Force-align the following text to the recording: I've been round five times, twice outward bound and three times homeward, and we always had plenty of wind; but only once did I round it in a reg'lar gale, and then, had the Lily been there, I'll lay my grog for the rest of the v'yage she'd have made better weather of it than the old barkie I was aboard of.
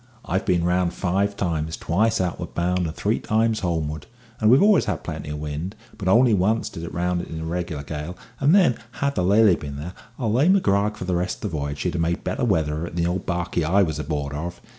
I've 0.25 0.47
been 0.47 0.63
round 0.63 0.95
five 0.95 1.37
times, 1.37 1.77
twice 1.77 2.19
outward 2.19 2.55
bound 2.55 2.87
and 2.87 2.95
three 2.95 3.19
times 3.19 3.59
homeward, 3.59 4.07
and 4.39 4.49
we 4.49 4.57
always 4.57 4.85
had 4.85 5.03
plenty 5.03 5.29
of 5.29 5.37
wind; 5.37 5.75
but 5.95 6.07
only 6.07 6.33
once 6.33 6.69
did 6.69 6.83
I 6.83 6.87
round 6.87 7.21
it 7.21 7.27
in 7.27 7.39
a 7.39 7.45
reg'lar 7.45 7.83
gale, 7.83 8.17
and 8.39 8.55
then, 8.55 8.79
had 8.93 9.13
the 9.13 9.23
Lily 9.23 9.55
been 9.55 9.75
there, 9.75 9.93
I'll 10.17 10.33
lay 10.33 10.49
my 10.49 10.57
grog 10.59 10.97
for 10.97 11.05
the 11.05 11.13
rest 11.13 11.45
of 11.45 11.51
the 11.51 11.55
v'yage 11.59 11.77
she'd 11.77 11.93
have 11.93 12.01
made 12.01 12.23
better 12.23 12.43
weather 12.43 12.79
of 12.79 12.85
it 12.85 12.95
than 12.95 13.03
the 13.05 13.09
old 13.11 13.27
barkie 13.27 13.63
I 13.63 13.83
was 13.83 13.99
aboard 13.99 14.33
of. 14.33 14.59